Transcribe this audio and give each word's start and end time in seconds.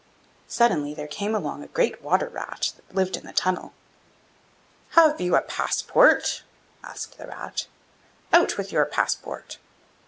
Suddenly 0.47 0.95
there 0.95 1.05
came 1.05 1.35
along 1.35 1.61
a 1.61 1.67
great 1.67 2.01
water 2.01 2.27
rat 2.27 2.73
that 2.75 2.95
lived 2.95 3.15
in 3.15 3.23
the 3.23 3.31
tunnel. 3.33 3.71
'Have 4.93 5.21
you 5.21 5.35
a 5.35 5.41
passport?' 5.43 6.41
asked 6.83 7.19
the 7.19 7.27
rat. 7.27 7.67
'Out 8.33 8.57
with 8.57 8.71
your 8.71 8.85
passport! 8.85 9.59